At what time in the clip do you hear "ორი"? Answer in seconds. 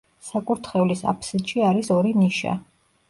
1.99-2.15